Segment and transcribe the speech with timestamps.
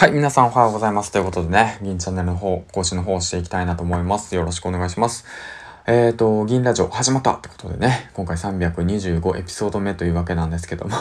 [0.00, 1.12] はい、皆さんおはようございます。
[1.12, 4.34] ということでね、銀チャンネルの方、更新の方をしていきたいなと思います。
[4.34, 5.26] よろしくお願いします。
[5.86, 10.96] えっ、ー、と、銀ラジオ始まったってことでね、今回325エピソード目というわけなんですけども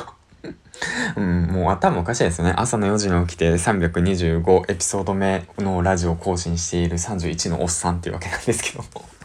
[1.15, 2.53] うん、もう頭おかしいですね。
[2.57, 9.18] 朝の4時に起きて325エピソード目のラジオを更新している31のおっさんっていうわけなんですけども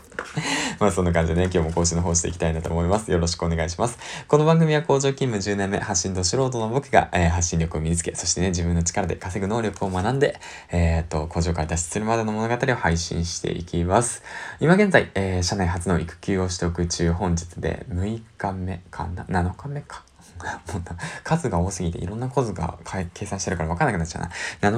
[0.80, 3.10] まあそんな感じでね、今日も講師の方していきたいなと思います。
[3.10, 3.98] よろしくお願いします。
[4.26, 10.38] この番組は工場勤務10年目、発信と素人の僕が、えー、発信力を身につけ、そしてね、自分の力で稼ぐ能力を学んで、
[10.70, 14.22] えー、っと、工場から脱出するまでの物語を配信していきます。
[14.60, 20.02] 今現在、えー、社内初の育休を取得中、本日で6日目かな ?7 日目か。
[20.72, 20.82] もう
[21.22, 22.78] 数が多すぎていろんな数が
[23.14, 24.30] 計算してるから分かんなくなっちゃうな。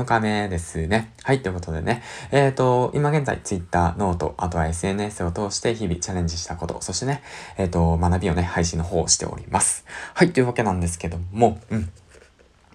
[0.03, 1.13] 7日目ですね。
[1.23, 2.03] はい、ということでね。
[2.31, 7.23] えっ、ー、と、今現在 Twitter、ノート、あとは SNS を通して日々チャレンジしたこと、そしてね、
[7.57, 9.85] えっ、ー、と、学びをね、配信の方をしております。
[10.15, 11.91] はい、というわけなんですけども、うん。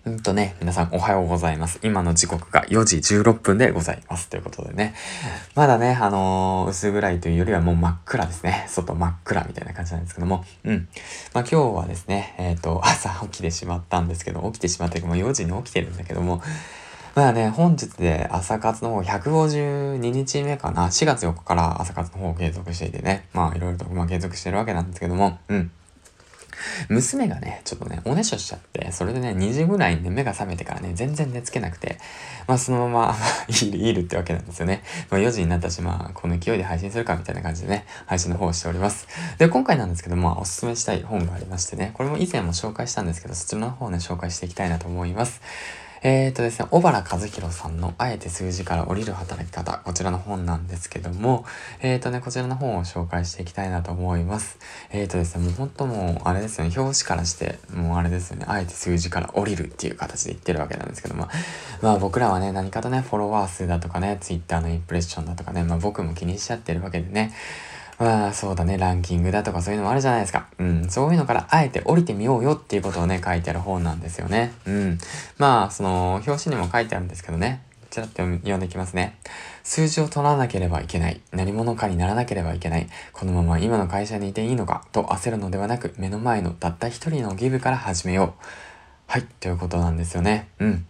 [0.03, 1.79] うんとね、皆さんおはようございます。
[1.83, 4.29] 今の時刻が4時16分でございます。
[4.29, 4.95] ということでね。
[5.53, 8.65] まだね、あのー、薄暗いというよりはもう真っ暗ですね。
[8.67, 10.43] 外真っ暗みたいな感じなんですけども。
[10.63, 10.87] うん。
[11.35, 16.41] まあ今日はですね、えっ、ー、と、朝起きてしまったんですけど、起きてしまったけども4時に起きてるんだけども、
[17.13, 20.87] まあね、本日で朝活の方152日目かな。
[20.87, 23.27] 4月4日から朝活の方を継続していてね。
[23.33, 25.71] まあいろいろとまあ継続してるわけなんですけども、うん。
[26.89, 31.97] 娘がね、ちょっとね、おねしょしちゃって、それでね、2時ぐらいに、ね、目が覚めてからね、全然寝つけなくて、
[32.47, 33.15] まあそのまま
[33.47, 34.83] いる、いるってわけなんですよね。
[35.09, 39.07] まあ4時になったし、まあこの勢いで配信するかみたいな感じでね、配信の方をしております。
[39.37, 45.41] で、今回なんですけども、おすすめしたい本がありましてね、これも以前も紹介したんですけど、そちらの方をね、紹介していきたいなと思います。
[46.03, 51.45] えっ、ー、とですね、小原和弘さんのあえて数字から降りる働き方、こちらの本なんですけども、
[51.79, 54.57] えっ、ー、とね、こちらの本を紹介していきたいなと思います。
[54.89, 61.27] えっ、ー、とですね、もう本当もう、あれですよね、表紙からして、もうあれですよね、あえて数字から降りるっていう形で言ってるわけなんですけども、
[61.83, 67.31] まあ僕らはね、何かとね、フォロワー数だとかね、ツイッターのインプレッションだとかね、まあ僕も気にしちゃってるわけでね、
[68.01, 70.47] まあそうだね、ランキングだとかそういうのもあるじゃないですか。
[70.57, 74.53] うん、そういうのからあえて降りてみようよっていうことをね、書いてある本なんですよね。
[74.65, 74.97] うん。
[75.37, 77.61] まあ、その、表紙にも書いてあるんですけどね。
[77.91, 79.17] ちらっと読んでいきますね。
[79.63, 81.21] 数字を取らなければいけない。
[81.31, 82.87] 何者かにならなければいけない。
[83.13, 84.85] このまま今の会社にいていいのか？
[84.91, 88.43] と焦るのではなく、目の前のたった一人のギブから始めよう。
[89.07, 90.47] はい、ということなんですよね。
[90.59, 90.85] うん。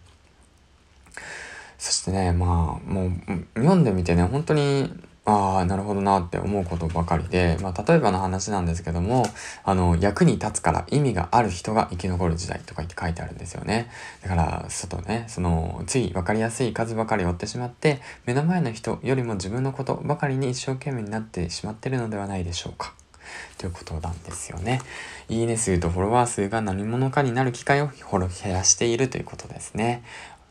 [1.76, 3.12] そしてね、まあ、もう、
[3.56, 4.94] 読んでみてね、本当に
[5.24, 9.24] ああ、なるほどなって思うことばかりで、まあ、例えばの話なんですけども、
[9.62, 13.88] あの、役に立つから意味がある人が生き残る時代とか言って書いてあるんですよね。
[14.22, 22.92] だから、外ね、その、つい分かりやすい数ばかり追ってしまって、目の前の人よりも自分のことばかりに一生懸命になってしまってるのではないでしょうか。
[23.58, 24.80] ということなんですよね。
[25.28, 30.02] いいね数とフォロワー数が何者かになる機会を減らしているということですね。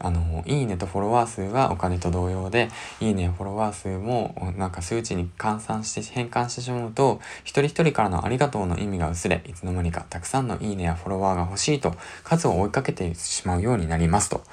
[0.04, 2.70] あの、いいねとフォロワー数はお金と同様で、
[3.00, 14.44] いいねやフォロワー数もなんか数値に換算して変換してしまうと、一人一人からのありがとうの意味が薄れ、いつの間にかたくさんのいいねやフォロワーが欲しいと、数を追いかけてしまうようになりますと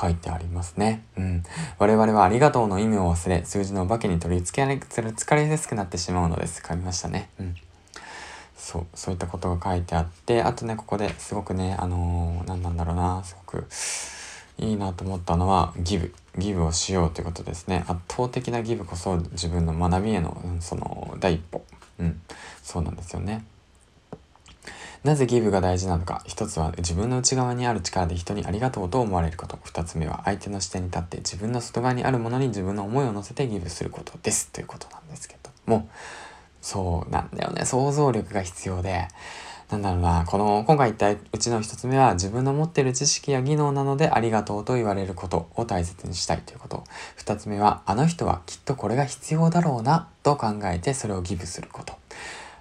[0.00, 1.04] 書いてありますね。
[1.16, 1.42] うん。
[1.78, 6.62] 我々はありがとうの意味を忘れ、数字のお化けに取り付けられ、疲れやすくなってしまうのです。
[6.66, 7.30] 書きましたね。
[7.38, 7.54] うん。
[8.56, 13.66] そう、そういったことが書いてあって、あとね、ここですごくね、あのー、何なんだろうな、すごく、
[14.58, 16.14] いいなと思ったのはギブ。
[16.36, 17.84] ギブをしようということですね。
[17.86, 21.64] 圧倒的なギブこそ自分の学びへの、うん、その第一歩。
[21.98, 22.20] うん。
[22.62, 23.44] そうなんですよね。
[25.04, 26.22] なぜギブが大事なのか。
[26.26, 29.58] 一つは自分の内側にある力で人にありがとうと思われること。
[29.62, 34.48] 二つ目は相手の視点に立って自分の外側にあるものに自分の思いを乗せてギブすることです。
[34.50, 35.88] ということなんですけども。
[36.62, 37.66] そうなんだよね。
[37.66, 39.08] 想像力が必要で。
[39.70, 46.84] なんだろうな、この、今回言ったうちの一つ目は自分の持っている知識や技能なのでありがとうと言われることを大切にしたいということ。
[47.16, 51.94] 二つ目は、あの人はきっとこれが必要だろうなと考えてそれをギブすること。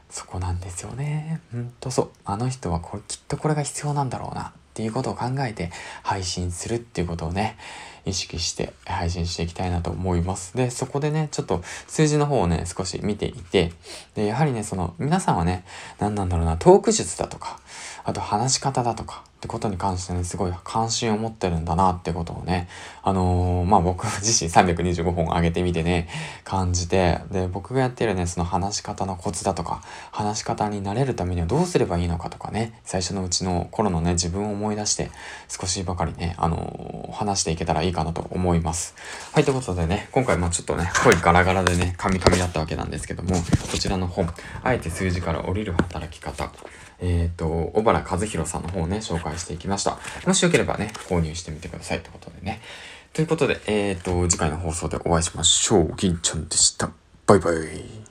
[0.09, 1.41] そこなんですよね。
[1.52, 2.09] ほんとそう。
[2.24, 5.72] あの人はこれきっとこれが必要なんだろうなっていうことを考えて
[6.03, 7.58] 配信するっていうことをね、
[8.05, 10.55] 意識して配信していきたいなと思います。
[10.55, 13.72] で、そこでね、ちょっと数字の方をね、少し見ていて、
[14.16, 15.66] で、やはりね、その、皆さんはね、
[16.00, 17.59] 何なんだろうな、トーク術だとか、
[18.03, 22.70] あと話し方だとか、ってことに関してね、すごい関心を持ってるんだなってことをね、
[23.02, 26.08] あのー、まあ僕自身325本上げてみてね、
[26.46, 35.11] 感じて、で、僕がやってるね、その話し方のコツだとか、話し方になれるためにはどうすればいいのかとかね、最初のうちの頃のね、自分を思い出して、
[35.49, 38.95] 少しばかりね、あのー、話していけたらいいかなと思います。
[39.31, 43.35] はい、ということでね、今回まあちょっとね、声ガラガラでね、カミカミだったわけなんですけども、
[43.72, 44.28] こちらの本、
[44.63, 46.51] あえて数字から降りる働き方、
[46.99, 49.97] えっ、ー、と、小原和弘さんの方をね、紹介していきました。
[50.25, 52.61] もしよければね、購入してみてくださいってことでね。
[53.13, 55.93] ということで、えっ、ー、と、次回の放送でお会いしましょう。
[55.96, 56.89] 銀ちゃんでした。
[57.28, 58.03] バイバイ。